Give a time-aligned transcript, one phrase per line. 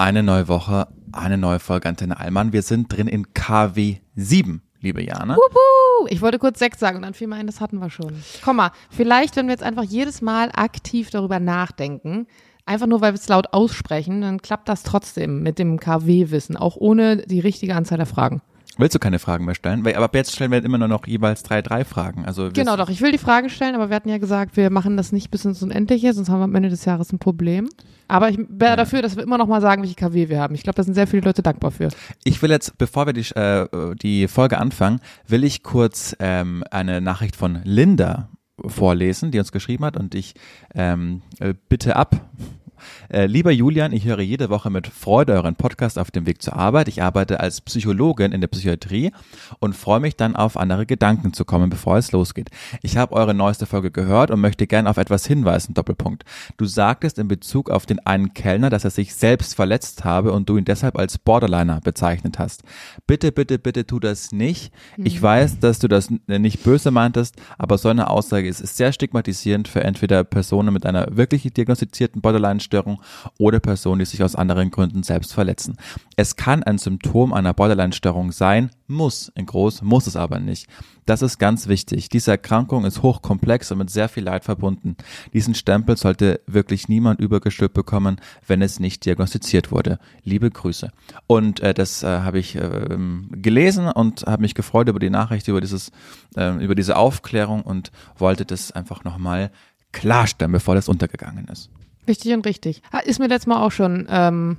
[0.00, 2.54] Eine neue Woche, eine neue Folge Antenne Allmann.
[2.54, 5.36] Wir sind drin in KW 7, liebe Jana.
[5.36, 6.06] Wuhu!
[6.08, 8.14] Ich wollte kurz sechs sagen und dann fiel mir ein, das hatten wir schon.
[8.42, 12.26] Komm mal, vielleicht, wenn wir jetzt einfach jedes Mal aktiv darüber nachdenken,
[12.64, 16.76] einfach nur, weil wir es laut aussprechen, dann klappt das trotzdem mit dem KW-Wissen, auch
[16.76, 18.40] ohne die richtige Anzahl der Fragen.
[18.80, 19.84] Willst du keine Fragen mehr stellen?
[19.84, 22.24] Weil, aber ab jetzt stellen wir immer nur noch jeweils drei, drei Fragen.
[22.24, 24.96] Also Genau, doch, ich will die Fragen stellen, aber wir hatten ja gesagt, wir machen
[24.96, 27.68] das nicht bis ins Unendliche, sonst haben wir am Ende des Jahres ein Problem.
[28.08, 30.54] Aber ich wäre dafür, dass wir immer noch mal sagen, welche KW wir haben.
[30.54, 31.88] Ich glaube, da sind sehr viele Leute dankbar für.
[32.24, 37.00] Ich will jetzt, bevor wir die, äh, die Folge anfangen, will ich kurz ähm, eine
[37.00, 38.30] Nachricht von Linda
[38.66, 40.34] vorlesen, die uns geschrieben hat und ich
[40.74, 42.20] ähm, äh, bitte ab.
[43.08, 46.56] Äh, lieber Julian, ich höre jede Woche mit Freude euren Podcast auf dem Weg zur
[46.56, 46.88] Arbeit.
[46.88, 49.12] Ich arbeite als Psychologin in der Psychiatrie
[49.58, 52.50] und freue mich dann auf andere Gedanken zu kommen, bevor es losgeht.
[52.82, 56.24] Ich habe eure neueste Folge gehört und möchte gern auf etwas hinweisen, Doppelpunkt.
[56.56, 60.48] Du sagtest in Bezug auf den einen Kellner, dass er sich selbst verletzt habe und
[60.48, 62.62] du ihn deshalb als Borderliner bezeichnet hast.
[63.06, 64.72] Bitte, bitte, bitte tu das nicht.
[64.96, 68.92] Ich weiß, dass du das nicht böse meintest, aber so eine Aussage ist, ist sehr
[68.92, 72.20] stigmatisierend für entweder Personen mit einer wirklich diagnostizierten
[72.70, 73.00] Borderline-Störung
[73.38, 75.76] oder Personen, die sich aus anderen Gründen selbst verletzen.
[76.16, 80.66] Es kann ein Symptom einer Borderline-Störung sein, muss, in groß, muss es aber nicht.
[81.06, 82.08] Das ist ganz wichtig.
[82.08, 84.96] Diese Erkrankung ist hochkomplex und mit sehr viel Leid verbunden.
[85.32, 89.98] Diesen Stempel sollte wirklich niemand übergestülpt bekommen, wenn es nicht diagnostiziert wurde.
[90.22, 90.90] Liebe Grüße.
[91.26, 95.48] Und äh, das äh, habe ich ähm, gelesen und habe mich gefreut über die Nachricht,
[95.48, 95.90] über dieses,
[96.36, 99.50] ähm, über diese Aufklärung und wollte das einfach nochmal
[99.92, 101.70] klarstellen, bevor das untergegangen ist.
[102.10, 102.82] Wichtig und richtig.
[103.04, 104.56] Ist mir letztes Mal auch schon, ähm,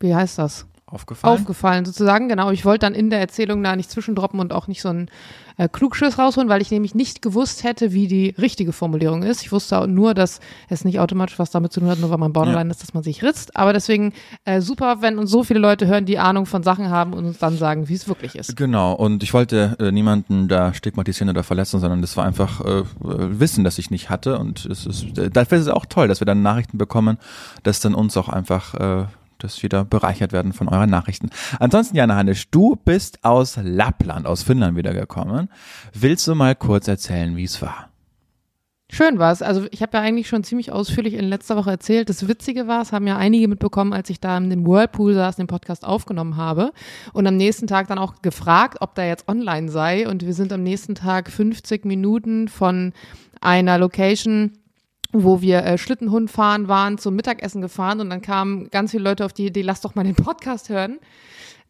[0.00, 0.66] wie heißt das?
[0.86, 1.34] Aufgefallen?
[1.34, 2.50] Aufgefallen sozusagen, genau.
[2.50, 5.08] Ich wollte dann in der Erzählung da nicht zwischendroppen und auch nicht so einen
[5.56, 9.42] äh, Klugschiss rausholen, weil ich nämlich nicht gewusst hätte, wie die richtige Formulierung ist.
[9.42, 12.32] Ich wusste nur, dass es nicht automatisch was damit zu tun hat, nur weil man
[12.32, 13.56] Borderline ist, dass man sich ritzt.
[13.56, 14.12] Aber deswegen
[14.44, 17.38] äh, super, wenn uns so viele Leute hören, die Ahnung von Sachen haben und uns
[17.38, 18.56] dann sagen, wie es wirklich ist.
[18.56, 22.80] Genau, und ich wollte äh, niemanden da stigmatisieren oder verletzen, sondern das war einfach äh,
[22.80, 24.38] äh, Wissen, das ich nicht hatte.
[24.38, 27.18] Und es ist, äh, dafür ist es auch toll, dass wir dann Nachrichten bekommen,
[27.62, 29.04] dass dann uns auch einfach äh,
[29.44, 31.30] das wieder bereichert werden von euren Nachrichten.
[31.60, 35.48] Ansonsten, Jana Hannisch, du bist aus Lappland, aus Finnland wiedergekommen.
[35.92, 37.90] Willst du mal kurz erzählen, wie es war?
[38.90, 39.42] Schön war's.
[39.42, 42.08] Also ich habe ja eigentlich schon ziemlich ausführlich in letzter Woche erzählt.
[42.08, 45.36] Das Witzige war, es haben ja einige mitbekommen, als ich da in dem Whirlpool saß,
[45.36, 46.72] den Podcast aufgenommen habe
[47.12, 50.08] und am nächsten Tag dann auch gefragt, ob der jetzt online sei.
[50.08, 52.92] Und wir sind am nächsten Tag 50 Minuten von
[53.40, 54.52] einer Location
[55.22, 59.24] wo wir äh, Schlittenhund fahren waren, zum Mittagessen gefahren und dann kamen ganz viele Leute
[59.24, 60.98] auf die Idee, lass doch mal den Podcast hören.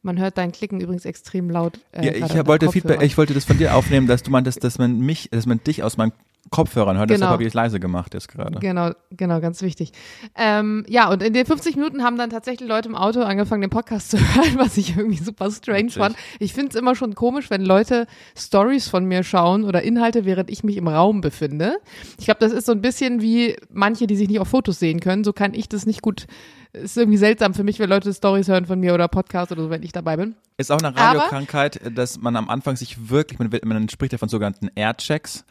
[0.03, 1.79] Man hört dein Klicken übrigens extrem laut.
[1.93, 4.79] Äh, Ja, ich wollte Feedback, ich wollte das von dir aufnehmen, dass du meintest, dass
[4.79, 6.13] man mich, dass man dich aus meinen
[6.51, 7.09] Kopfhörern hört.
[7.09, 7.19] Genau.
[7.19, 8.59] Deshalb habe ich es leise gemacht jetzt gerade.
[8.61, 9.93] Genau, genau, ganz wichtig.
[10.37, 13.71] Ähm, ja, und in den 50 Minuten haben dann tatsächlich Leute im Auto angefangen, den
[13.71, 15.99] Podcast zu hören, was ich irgendwie super strange Witzig.
[15.99, 16.17] fand.
[16.39, 18.07] Ich finde es immer schon komisch, wenn Leute
[18.37, 21.79] Stories von mir schauen oder Inhalte, während ich mich im Raum befinde.
[22.19, 25.01] Ich glaube, das ist so ein bisschen wie manche, die sich nicht auf Fotos sehen
[25.01, 25.25] können.
[25.25, 26.27] So kann ich das nicht gut.
[26.73, 29.71] Ist irgendwie seltsam für mich, wenn Leute Stories hören von mir oder Podcasts oder so,
[29.71, 30.35] wenn ich dabei bin.
[30.57, 34.29] Ist auch eine Radiokrankheit, dass man am Anfang sich wirklich, man, man spricht ja von
[34.29, 35.45] sogenannten Airchecks,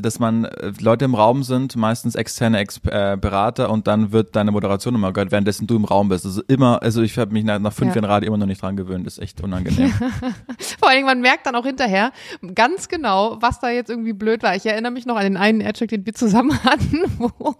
[0.00, 4.36] dass man äh, Leute im Raum sind, meistens externe Ex äh, Berater und dann wird
[4.36, 6.24] deine Moderation immer gehört, währenddessen du im Raum bist.
[6.24, 8.02] Also immer, also ich habe mich nach, nach fünf Ja.
[8.02, 9.90] Jahren Radio immer noch nicht dran gewöhnt, das ist echt unangenehm.
[10.78, 12.12] Vor allen Dingen, man merkt dann auch hinterher
[12.54, 14.54] ganz genau, was da jetzt irgendwie blöd war.
[14.56, 17.54] Ich erinnere mich noch an den einen Aircheck, den wir zusammen hatten, wo,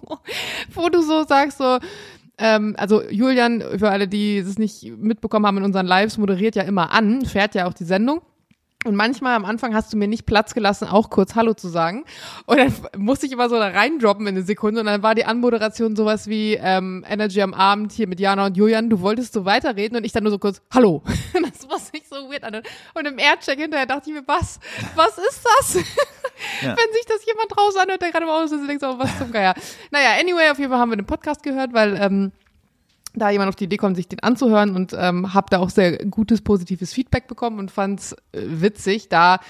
[0.75, 1.79] wo du so sagst, so,
[2.39, 6.63] ähm, also Julian, für alle, die es nicht mitbekommen haben in unseren Lives, moderiert ja
[6.63, 8.21] immer an, fährt ja auch die Sendung.
[8.85, 12.05] Und manchmal am Anfang hast du mir nicht Platz gelassen, auch kurz Hallo zu sagen.
[12.47, 14.81] Und dann musste ich immer so da reindroppen in eine Sekunde.
[14.81, 18.57] Und dann war die Anmoderation sowas wie ähm, Energy am Abend hier mit Jana und
[18.57, 18.89] Julian.
[18.89, 21.03] Du wolltest so weiterreden und ich dann nur so kurz Hallo.
[21.59, 22.63] Das war sich so weird an.
[22.95, 24.61] Und im Aircheck hinterher dachte ich mir, was?
[24.95, 25.85] Was ist das?
[26.63, 26.69] Ja.
[26.69, 29.33] Wenn sich das jemand draußen anhört, der gerade im Auto sitzt denkt so, was zum
[29.33, 29.55] Geier.
[29.91, 32.31] Naja, anyway, auf jeden Fall haben wir den Podcast gehört, weil ähm,
[33.19, 35.99] da jemand auf die Idee kommt, sich den anzuhören und ähm, habe da auch sehr
[36.07, 39.41] gutes, positives Feedback bekommen und fand's äh, witzig, da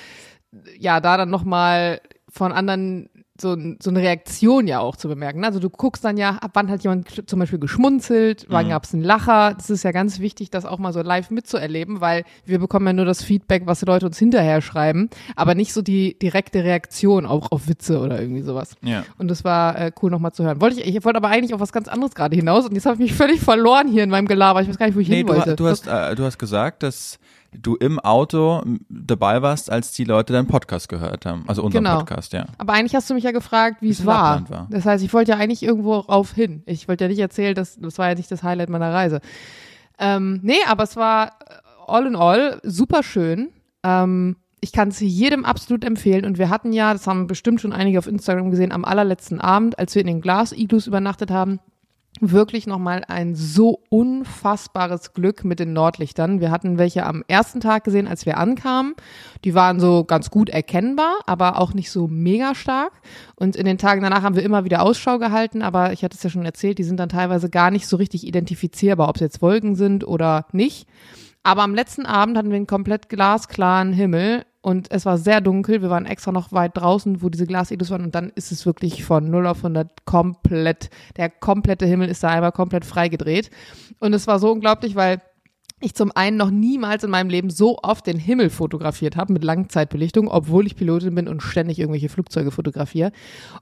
[0.78, 5.44] ja, da dann nochmal von anderen so, so eine Reaktion ja auch zu bemerken.
[5.44, 8.70] Also du guckst dann ja, ab wann hat jemand zum Beispiel geschmunzelt, wann Mhm.
[8.70, 9.54] gab's einen Lacher.
[9.54, 12.92] Das ist ja ganz wichtig, das auch mal so live mitzuerleben, weil wir bekommen ja
[12.92, 17.26] nur das Feedback, was die Leute uns hinterher schreiben, aber nicht so die direkte Reaktion
[17.26, 18.74] auch auf Witze oder irgendwie sowas.
[18.82, 19.04] Ja.
[19.18, 20.60] Und das war äh, cool nochmal zu hören.
[20.60, 22.94] Wollte ich, ich wollte aber eigentlich auf was ganz anderes gerade hinaus und jetzt habe
[22.94, 24.60] ich mich völlig verloren hier in meinem Gelaber.
[24.62, 25.56] Ich weiß gar nicht, wo ich Nee, hin du, wollte.
[25.56, 27.18] du, hast, äh, du hast gesagt, dass
[27.52, 31.44] du im Auto dabei warst, als die Leute deinen Podcast gehört haben.
[31.46, 31.98] Also unseren Genau.
[31.98, 32.46] Podcast, ja.
[32.58, 34.48] Aber eigentlich hast du mich ja gefragt, wie es war.
[34.50, 34.66] War.
[34.70, 36.62] Das heißt, ich wollte ja eigentlich irgendwo rauf hin.
[36.66, 39.20] Ich wollte ja nicht erzählen, dass das war ja nicht das Highlight meiner Reise.
[39.98, 41.30] Ähm, nee, aber es war äh,
[41.86, 43.48] all in all super schön.
[43.82, 46.24] Ähm, ich kann es jedem absolut empfehlen.
[46.24, 49.78] Und wir hatten ja, das haben bestimmt schon einige auf Instagram gesehen, am allerletzten Abend,
[49.78, 51.60] als wir in den Glas-Iglus übernachtet haben,
[52.20, 56.40] wirklich nochmal ein so unfassbares Glück mit den Nordlichtern.
[56.40, 58.94] Wir hatten welche am ersten Tag gesehen, als wir ankamen.
[59.44, 62.92] Die waren so ganz gut erkennbar, aber auch nicht so mega stark.
[63.36, 66.22] Und in den Tagen danach haben wir immer wieder Ausschau gehalten, aber ich hatte es
[66.22, 69.42] ja schon erzählt, die sind dann teilweise gar nicht so richtig identifizierbar, ob es jetzt
[69.42, 70.88] Wolken sind oder nicht.
[71.42, 75.82] Aber am letzten Abend hatten wir einen komplett glasklaren Himmel und es war sehr dunkel.
[75.82, 79.04] Wir waren extra noch weit draußen, wo diese Glasidus waren und dann ist es wirklich
[79.04, 83.50] von 0 auf 100 komplett, der komplette Himmel ist da einmal komplett freigedreht.
[84.00, 85.20] Und es war so unglaublich, weil
[85.80, 89.44] ich zum einen noch niemals in meinem Leben so oft den Himmel fotografiert habe mit
[89.44, 93.12] Langzeitbelichtung, obwohl ich Pilotin bin und ständig irgendwelche Flugzeuge fotografiere.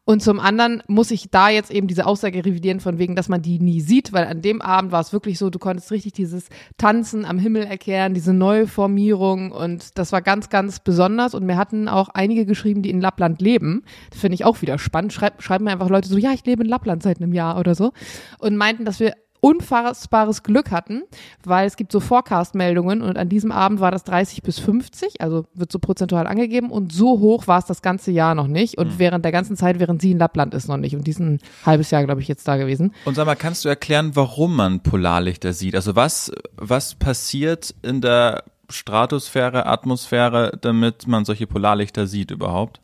[0.04, 3.42] Und zum anderen muss ich da jetzt eben diese Aussage revidieren von wegen, dass man
[3.42, 6.48] die nie sieht, weil an dem Abend war es wirklich so, du konntest richtig dieses
[6.78, 11.58] Tanzen am Himmel erkehren, diese neue Formierung und das war ganz, ganz besonders und mir
[11.58, 13.82] hatten auch einige geschrieben, die in Lappland leben.
[14.10, 15.12] Das finde ich auch wieder spannend.
[15.12, 17.74] Schreib, schreiben mir einfach Leute so, ja, ich lebe in Lappland seit einem Jahr oder
[17.74, 17.92] so
[18.38, 19.12] und meinten, dass wir
[19.46, 21.04] unfassbares Glück hatten,
[21.44, 25.46] weil es gibt so Forecast-Meldungen und an diesem Abend war das 30 bis 50, also
[25.54, 28.98] wird so prozentual angegeben und so hoch war es das ganze Jahr noch nicht und
[28.98, 32.02] während der ganzen Zeit, während sie in Lappland ist, noch nicht und diesen halbes Jahr,
[32.04, 32.92] glaube ich, jetzt da gewesen.
[33.04, 35.76] Und sag mal, kannst du erklären, warum man Polarlichter sieht?
[35.76, 42.80] Also was, was passiert in der Stratosphäre, Atmosphäre, damit man solche Polarlichter sieht überhaupt?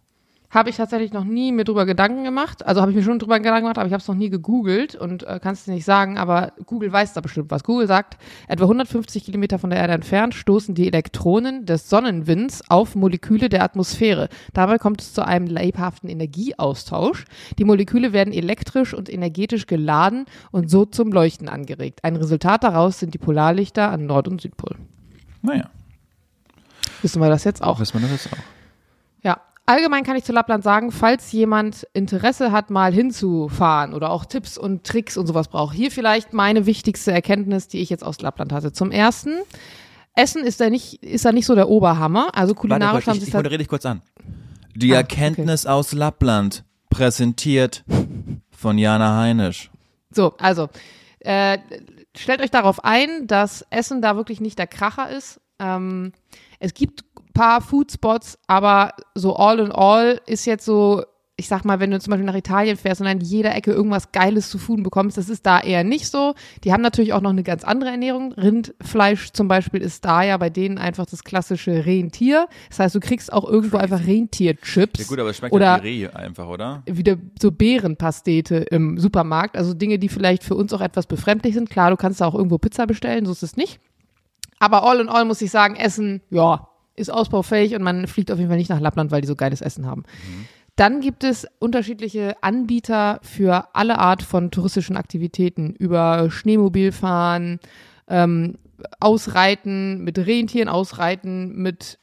[0.52, 2.66] Habe ich tatsächlich noch nie mir drüber Gedanken gemacht.
[2.66, 4.94] Also habe ich mir schon drüber Gedanken gemacht, aber ich habe es noch nie gegoogelt
[4.94, 6.18] und äh, kannst es nicht sagen.
[6.18, 7.64] Aber Google weiß da bestimmt was.
[7.64, 8.18] Google sagt,
[8.48, 13.62] etwa 150 Kilometer von der Erde entfernt stoßen die Elektronen des Sonnenwinds auf Moleküle der
[13.64, 14.28] Atmosphäre.
[14.52, 17.24] Dabei kommt es zu einem lebhaften Energieaustausch.
[17.58, 22.00] Die Moleküle werden elektrisch und energetisch geladen und so zum Leuchten angeregt.
[22.02, 24.76] Ein Resultat daraus sind die Polarlichter an Nord- und Südpol.
[25.40, 25.70] Naja,
[27.00, 27.80] Wissen wir das jetzt auch?
[27.80, 28.36] wissen wir das auch.
[29.24, 34.24] Ja, allgemein kann ich zu Lappland sagen, falls jemand Interesse hat, mal hinzufahren oder auch
[34.24, 35.74] Tipps und Tricks und sowas braucht.
[35.74, 38.72] Hier vielleicht meine wichtigste Erkenntnis, die ich jetzt aus Lappland hatte.
[38.72, 39.38] Zum ersten,
[40.14, 42.30] Essen ist da nicht, ist da nicht so der Oberhammer.
[42.34, 44.02] Also kulinarisch Warte, haben sie ich moderiere dich kurz an.
[44.74, 47.84] Die Ah, Erkenntnis aus Lappland, präsentiert
[48.50, 49.70] von Jana Heinisch.
[50.10, 50.68] So, also,
[51.20, 51.58] äh,
[52.16, 55.40] stellt euch darauf ein, dass Essen da wirklich nicht der Kracher ist.
[55.58, 56.12] Ähm,
[56.58, 61.02] es gibt paar Foodspots, aber so all in all ist jetzt so,
[61.36, 64.12] ich sag mal, wenn du zum Beispiel nach Italien fährst und an jeder Ecke irgendwas
[64.12, 66.34] Geiles zu tun bekommst, das ist da eher nicht so.
[66.62, 68.32] Die haben natürlich auch noch eine ganz andere Ernährung.
[68.34, 72.46] Rindfleisch zum Beispiel ist da ja bei denen einfach das klassische Rentier.
[72.68, 75.00] Das heißt, du kriegst auch irgendwo einfach Rentierchips.
[75.00, 76.82] Ja gut, aber es schmeckt Oder- ja wie Reh einfach, oder?
[76.86, 81.70] wieder so Beerenpastete im Supermarkt, also Dinge, die vielleicht für uns auch etwas befremdlich sind.
[81.70, 83.80] Klar, du kannst da auch irgendwo Pizza bestellen, so ist es nicht.
[84.60, 88.38] Aber all in all muss ich sagen, Essen, ja, ist ausbaufähig und man fliegt auf
[88.38, 90.04] jeden Fall nicht nach Lappland, weil die so geiles Essen haben.
[90.76, 97.60] Dann gibt es unterschiedliche Anbieter für alle Art von touristischen Aktivitäten, über Schneemobilfahren,
[98.08, 98.58] ähm,
[98.98, 101.98] Ausreiten, mit Rentieren ausreiten, mit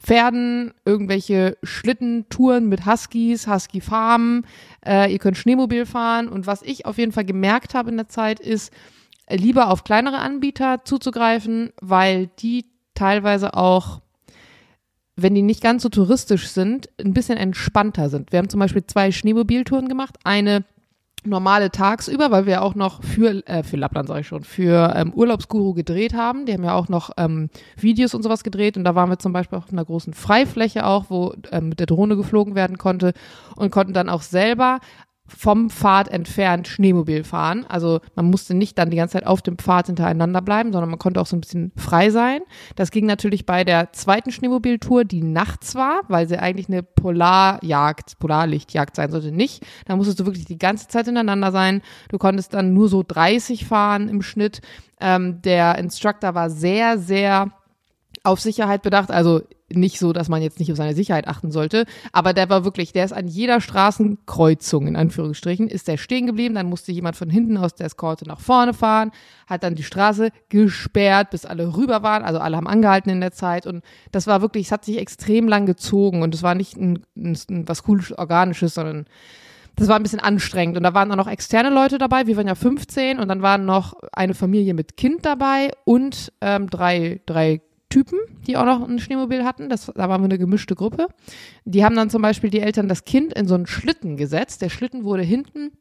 [0.00, 4.46] Pferden, irgendwelche Schlittentouren mit Huskies, Husky-Farmen.
[4.84, 6.28] Äh, ihr könnt Schneemobil fahren.
[6.28, 8.72] Und was ich auf jeden Fall gemerkt habe in der Zeit ist,
[9.28, 14.00] lieber auf kleinere Anbieter zuzugreifen, weil die teilweise auch,
[15.22, 18.32] wenn die nicht ganz so touristisch sind, ein bisschen entspannter sind.
[18.32, 20.16] Wir haben zum Beispiel zwei Schneemobiltouren gemacht.
[20.24, 20.64] Eine
[21.24, 25.12] normale tagsüber, weil wir auch noch für, äh, für Lappland, sage ich schon, für ähm,
[25.12, 26.46] Urlaubsguru gedreht haben.
[26.46, 29.32] Die haben ja auch noch ähm, Videos und sowas gedreht und da waren wir zum
[29.32, 33.12] Beispiel auf einer großen Freifläche auch, wo ähm, mit der Drohne geflogen werden konnte
[33.56, 34.80] und konnten dann auch selber
[35.36, 37.64] vom Pfad entfernt Schneemobil fahren.
[37.68, 40.98] Also man musste nicht dann die ganze Zeit auf dem Pfad hintereinander bleiben, sondern man
[40.98, 42.40] konnte auch so ein bisschen frei sein.
[42.76, 48.18] Das ging natürlich bei der zweiten Schneemobiltour, die nachts war, weil sie eigentlich eine Polarjagd,
[48.18, 49.64] Polarlichtjagd sein sollte, nicht.
[49.86, 51.82] Da musstest du wirklich die ganze Zeit hintereinander sein.
[52.08, 54.60] Du konntest dann nur so 30 fahren im Schnitt.
[55.00, 57.52] Ähm, der Instructor war sehr, sehr
[58.22, 61.84] auf Sicherheit bedacht, also nicht so, dass man jetzt nicht auf seine Sicherheit achten sollte,
[62.12, 66.54] aber der war wirklich, der ist an jeder Straßenkreuzung, in Anführungsstrichen, ist der stehen geblieben,
[66.54, 69.12] dann musste jemand von hinten aus der Eskorte nach vorne fahren,
[69.46, 73.32] hat dann die Straße gesperrt, bis alle rüber waren, also alle haben angehalten in der
[73.32, 76.76] Zeit und das war wirklich, es hat sich extrem lang gezogen und es war nicht
[76.76, 79.06] ein, ein, ein was cooles, organisches, sondern
[79.76, 80.76] das war ein bisschen anstrengend.
[80.76, 82.26] Und da waren auch noch externe Leute dabei.
[82.26, 86.68] Wir waren ja 15 und dann waren noch eine Familie mit Kind dabei und ähm,
[86.68, 89.68] drei, drei Typen, die auch noch ein Schneemobil hatten.
[89.68, 91.08] Das, da waren wir eine gemischte Gruppe.
[91.64, 94.62] Die haben dann zum Beispiel die Eltern das Kind in so einen Schlitten gesetzt.
[94.62, 95.72] Der Schlitten wurde hinten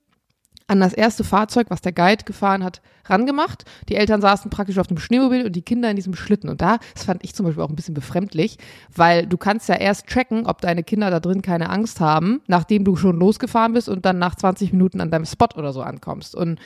[0.70, 3.66] an das erste Fahrzeug, was der Guide gefahren hat, rangemacht.
[3.90, 6.50] Die Eltern saßen praktisch auf dem Schneemobil und die Kinder in diesem Schlitten.
[6.50, 8.58] Und da, das fand ich zum Beispiel auch ein bisschen befremdlich,
[8.96, 12.84] weil du kannst ja erst tracken, ob deine Kinder da drin keine Angst haben, nachdem
[12.84, 16.36] du schon losgefahren bist und dann nach 20 Minuten an deinem Spot oder so ankommst.
[16.36, 16.60] Und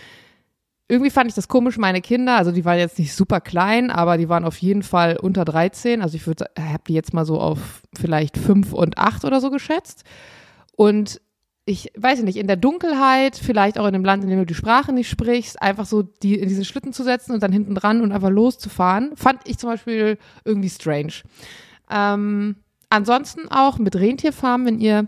[0.88, 4.18] irgendwie fand ich das komisch, meine Kinder, also die waren jetzt nicht super klein, aber
[4.18, 6.02] die waren auf jeden Fall unter 13.
[6.02, 9.50] Also ich würde, habe die jetzt mal so auf vielleicht fünf und acht oder so
[9.50, 10.04] geschätzt.
[10.76, 11.22] Und
[11.66, 14.54] ich weiß nicht, in der Dunkelheit, vielleicht auch in einem Land, in dem du die
[14.54, 18.02] Sprache nicht sprichst, einfach so die in diesen Schlitten zu setzen und dann hinten dran
[18.02, 21.14] und einfach loszufahren, fand ich zum Beispiel irgendwie strange.
[21.90, 22.58] Ähm,
[22.90, 25.08] ansonsten auch mit Rentierfarmen, wenn ihr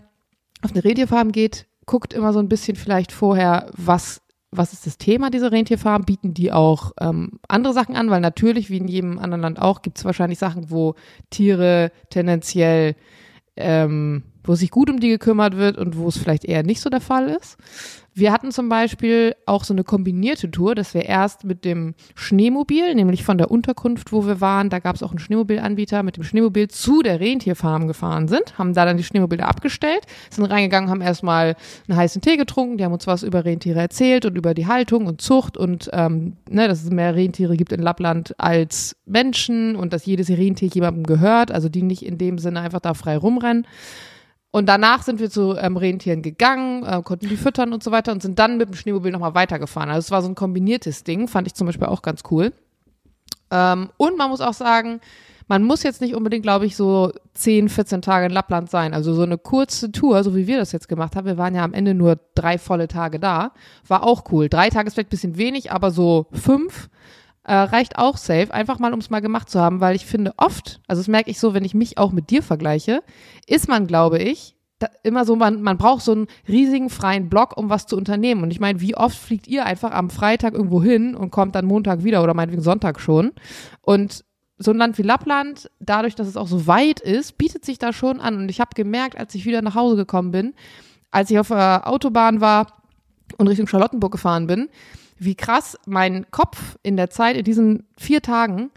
[0.62, 4.22] auf eine Rentierfarm geht, guckt immer so ein bisschen vielleicht vorher, was
[4.56, 6.04] was ist das Thema dieser Rentierfarm?
[6.04, 8.10] Bieten die auch ähm, andere Sachen an?
[8.10, 10.94] Weil natürlich, wie in jedem anderen Land auch, gibt es wahrscheinlich Sachen, wo
[11.30, 12.96] Tiere tendenziell
[13.56, 16.90] ähm, wo sich gut um die gekümmert wird und wo es vielleicht eher nicht so
[16.90, 17.56] der Fall ist.
[18.18, 22.94] Wir hatten zum Beispiel auch so eine kombinierte Tour, dass wir erst mit dem Schneemobil,
[22.94, 26.24] nämlich von der Unterkunft, wo wir waren, da gab es auch einen Schneemobilanbieter, mit dem
[26.24, 31.02] Schneemobil zu der Rentierfarm gefahren sind, haben da dann die Schneemobile abgestellt, sind reingegangen, haben
[31.02, 31.56] erstmal
[31.88, 35.04] einen heißen Tee getrunken, die haben uns was über Rentiere erzählt und über die Haltung
[35.04, 39.92] und Zucht und ähm, ne, dass es mehr Rentiere gibt in Lappland als Menschen und
[39.92, 43.66] dass jedes Rentier jemandem gehört, also die nicht in dem Sinne einfach da frei rumrennen.
[44.56, 48.10] Und danach sind wir zu ähm, Rentieren gegangen, äh, konnten die füttern und so weiter
[48.10, 49.90] und sind dann mit dem Schneemobil nochmal weitergefahren.
[49.90, 52.54] Also es war so ein kombiniertes Ding, fand ich zum Beispiel auch ganz cool.
[53.50, 55.02] Ähm, und man muss auch sagen,
[55.46, 58.94] man muss jetzt nicht unbedingt, glaube ich, so 10, 14 Tage in Lappland sein.
[58.94, 61.26] Also so eine kurze Tour, so wie wir das jetzt gemacht haben.
[61.26, 63.52] Wir waren ja am Ende nur drei volle Tage da.
[63.86, 64.48] War auch cool.
[64.48, 66.88] Drei Tage ist vielleicht ein bisschen wenig, aber so fünf
[67.46, 70.34] äh, reicht auch safe, einfach mal, um es mal gemacht zu haben, weil ich finde
[70.36, 73.02] oft, also das merke ich so, wenn ich mich auch mit dir vergleiche,
[73.46, 77.56] ist man, glaube ich, da, immer so, man, man braucht so einen riesigen freien Block,
[77.56, 78.42] um was zu unternehmen.
[78.42, 81.66] Und ich meine, wie oft fliegt ihr einfach am Freitag irgendwo hin und kommt dann
[81.66, 83.32] Montag wieder oder meinetwegen Sonntag schon?
[83.80, 84.24] Und
[84.58, 87.92] so ein Land wie Lappland, dadurch, dass es auch so weit ist, bietet sich da
[87.92, 88.36] schon an.
[88.36, 90.54] Und ich habe gemerkt, als ich wieder nach Hause gekommen bin,
[91.10, 92.82] als ich auf der Autobahn war
[93.38, 94.68] und Richtung Charlottenburg gefahren bin,
[95.18, 98.70] wie krass mein Kopf in der Zeit, in diesen vier Tagen,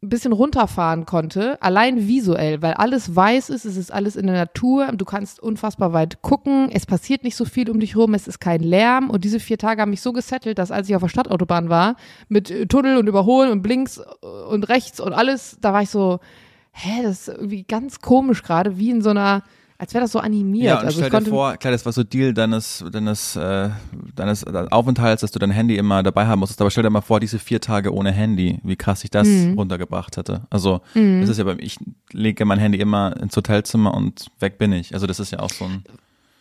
[0.00, 4.36] ein bisschen runterfahren konnte, allein visuell, weil alles weiß ist, es ist alles in der
[4.36, 8.28] Natur, du kannst unfassbar weit gucken, es passiert nicht so viel um dich rum, es
[8.28, 11.02] ist kein Lärm und diese vier Tage haben mich so gesettelt, dass als ich auf
[11.02, 11.96] der Stadtautobahn war,
[12.28, 14.00] mit Tunnel und Überholen und links
[14.48, 16.20] und rechts und alles, da war ich so,
[16.70, 19.42] hä, das ist irgendwie ganz komisch gerade, wie in so einer
[19.80, 20.64] als wäre das so animiert.
[20.64, 23.70] Ja, und also stell dir vor, klar, das war so Deal deines, deines, äh,
[24.16, 26.60] deines Aufenthalts, dass du dein Handy immer dabei haben musstest.
[26.60, 29.54] Aber stell dir mal vor, diese vier Tage ohne Handy, wie krass ich das mhm.
[29.54, 30.42] runtergebracht hätte.
[30.50, 31.20] Also, mhm.
[31.20, 31.78] das ist ja beim, ich
[32.12, 34.94] lege mein Handy immer ins Hotelzimmer und weg bin ich.
[34.94, 35.84] Also, das ist ja auch so ein.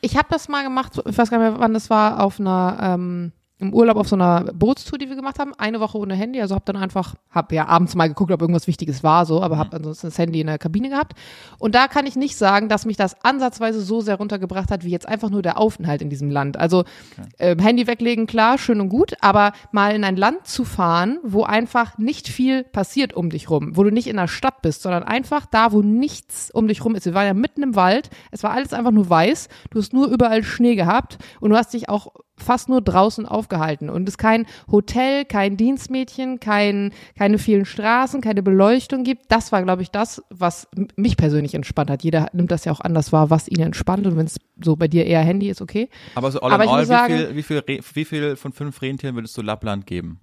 [0.01, 2.77] Ich habe das mal gemacht, ich weiß gar nicht mehr, wann das war, auf einer,
[2.82, 6.40] ähm, im Urlaub auf so einer Bootstour, die wir gemacht haben, eine Woche ohne Handy.
[6.42, 9.58] Also habe dann einfach, habe ja abends mal geguckt, ob irgendwas Wichtiges war, so, aber
[9.58, 9.78] habe mhm.
[9.78, 11.14] ansonsten das Handy in der Kabine gehabt.
[11.58, 14.92] Und da kann ich nicht sagen, dass mich das ansatzweise so sehr runtergebracht hat, wie
[14.92, 16.58] jetzt einfach nur der Aufenthalt in diesem Land.
[16.58, 17.30] Also okay.
[17.38, 21.44] äh, Handy weglegen, klar, schön und gut, aber mal in ein Land zu fahren, wo
[21.44, 25.04] einfach nicht viel passiert um dich rum, wo du nicht in der Stadt bist, sondern
[25.04, 27.06] einfach da, wo nichts um dich rum ist.
[27.06, 30.08] Wir waren ja mitten im Wald, es war alles einfach nur weiß, du hast nur
[30.08, 34.46] überall Schnee gehabt und du hast dich auch fast nur draußen aufgehalten und es kein
[34.72, 39.32] Hotel, kein Dienstmädchen, kein, keine vielen Straßen, keine Beleuchtung gibt.
[39.32, 42.03] Das war, glaube ich, das, was mich persönlich entspannt hat.
[42.03, 44.88] Jeder nimmt das ja auch anders wahr, was ihn entspannt und wenn es so bei
[44.88, 45.89] dir eher Handy ist, okay.
[46.15, 47.63] Aber so all Aber in all, wie, sagen, viel, wie, viel,
[47.94, 50.20] wie viel von fünf Rentieren würdest du Lappland geben?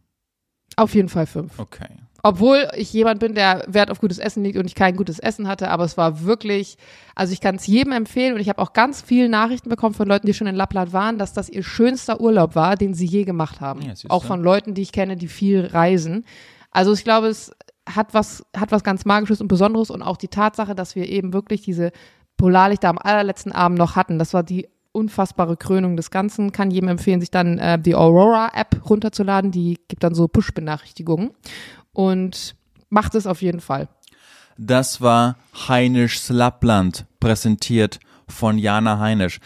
[0.76, 1.59] Auf jeden Fall fünf.
[1.59, 1.88] Okay.
[2.26, 5.47] Obwohl ich jemand bin, der Wert auf gutes Essen liegt und ich kein gutes Essen
[5.47, 6.78] hatte, aber es war wirklich,
[7.14, 10.09] also ich kann es jedem empfehlen und ich habe auch ganz viele Nachrichten bekommen von
[10.09, 13.25] Leuten, die schon in Lappland waren, dass das ihr schönster Urlaub war, den sie je
[13.25, 13.83] gemacht haben.
[13.83, 16.25] Ja, auch von Leuten, die ich kenne, die viel reisen.
[16.71, 17.52] Also ich glaube, es
[17.87, 21.35] hat was, hat was ganz Magisches und Besonderes und auch die Tatsache, dass wir eben
[21.35, 21.93] wirklich diese
[22.38, 24.19] Polarlichter am allerletzten Abend noch hatten.
[24.19, 26.52] Das war die unfassbare Krönung des Ganzen.
[26.52, 29.50] Kann jedem empfehlen, sich dann äh, die Aurora-App runterzuladen.
[29.50, 31.33] Die gibt dann so Push-Benachrichtigungen
[31.94, 32.54] und
[32.90, 33.88] macht es auf jeden Fall.
[34.58, 35.36] Das war
[35.68, 37.98] Heinischs Lappland, präsentiert
[38.28, 39.40] von Jana Heinisch.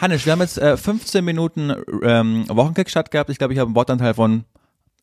[0.00, 3.30] Heinisch, wir haben jetzt äh, 15 Minuten ähm, Wochenkick gehabt.
[3.30, 4.44] Ich glaube, ich habe einen Wortanteil von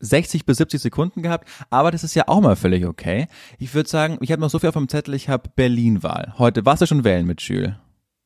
[0.00, 3.26] 60 bis 70 Sekunden gehabt, aber das ist ja auch mal völlig okay.
[3.58, 6.34] Ich würde sagen, ich habe noch so viel auf dem Zettel, ich habe Berlin-Wahl.
[6.38, 7.78] Heute warst du schon wählen mit Schül?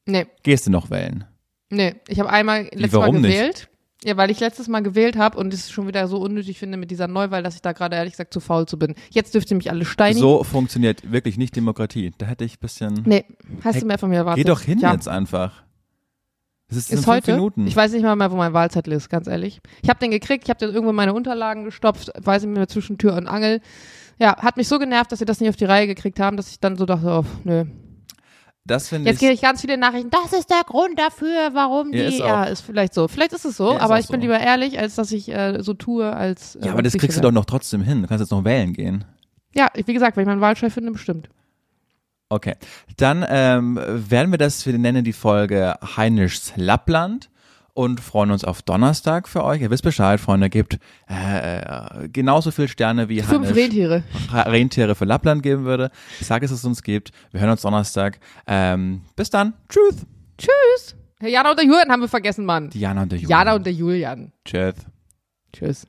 [0.07, 0.27] Nee.
[0.43, 1.25] Gehst du noch wählen?
[1.71, 3.55] Nee, ich habe einmal letztes Mal gewählt.
[3.55, 3.69] Nicht?
[4.05, 6.91] Ja, weil ich letztes Mal gewählt habe und es schon wieder so unnötig finde mit
[6.91, 8.95] dieser Neuwahl, dass ich da gerade ehrlich gesagt zu faul zu bin.
[9.11, 10.21] Jetzt dürft ihr mich alle steinigen.
[10.21, 12.13] So funktioniert wirklich nicht Demokratie.
[12.19, 13.03] Da hätte ich ein bisschen.
[13.07, 13.25] Nee,
[13.63, 14.45] hast du mehr von mir erwartet?
[14.45, 14.93] Geh doch hin ja.
[14.93, 15.65] jetzt einfach.
[16.69, 17.33] Das ist, Ist fünf heute?
[17.33, 17.67] Minuten.
[17.67, 19.61] Ich weiß nicht mal mehr, wo mein Wahlzettel ist, ganz ehrlich.
[19.83, 22.69] Ich habe den gekriegt, ich habe den irgendwo in meine Unterlagen gestopft, weiß nicht mehr
[22.69, 23.61] zwischen Tür und Angel.
[24.19, 26.51] Ja, hat mich so genervt, dass sie das nicht auf die Reihe gekriegt haben, dass
[26.51, 27.65] ich dann so dachte, oh, nö.
[28.67, 29.21] Das finde Jetzt ich.
[29.21, 31.99] kriege ich ganz viele Nachrichten, das ist der Grund dafür, warum die.
[31.99, 32.19] Ja, ist.
[32.19, 33.09] Ja, ist vielleicht so.
[33.09, 34.27] Vielleicht ist es so, Ja, aber ich bin so.
[34.27, 36.57] lieber ehrlich, als dass ich äh, so tue, als.
[36.57, 38.03] Äh, Ja, aber das kriegst du doch noch trotzdem hin.
[38.03, 39.05] Du kannst jetzt noch wählen gehen.
[39.55, 41.29] Ja, wie gesagt, wenn ich meinen Wahlschein finde, bestimmt.
[42.29, 42.55] Okay.
[42.97, 47.31] Dann ähm, werden wir das, wir nennen die Folge Heinischs Lappland
[47.75, 49.61] und freuen uns auf Donnerstag für euch.
[49.61, 50.79] Ihr wisst Bescheid, Freunde, gebt
[51.11, 54.05] äh, äh, genauso viel Sterne wie Fünf Rentiere.
[54.33, 55.91] Rentiere für Lappland geben würde.
[56.21, 57.11] Ich sage es, es uns gibt.
[57.33, 58.21] Wir hören uns Donnerstag.
[58.47, 59.55] Ähm, bis dann.
[59.69, 60.07] Tschüss.
[60.39, 60.97] Tschüss.
[61.21, 62.71] Jana und der Julian haben wir vergessen, Mann.
[62.71, 63.39] Diana und der Julian.
[63.39, 64.33] Jana und der Julian.
[64.45, 64.75] Tschüss.
[65.53, 65.87] Tschüss.